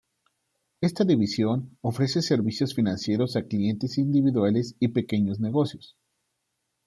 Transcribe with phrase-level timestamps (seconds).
[0.81, 5.95] Esta división ofrece servicios financieros a clientes individuales y pequeños negocios.